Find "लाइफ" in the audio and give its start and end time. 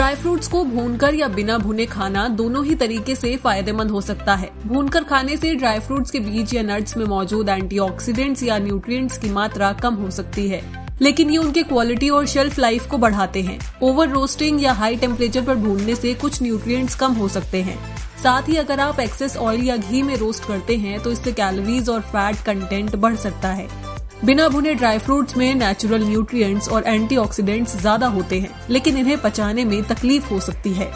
12.58-12.86